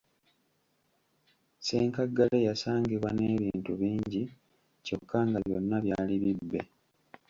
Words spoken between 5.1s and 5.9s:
nga byonna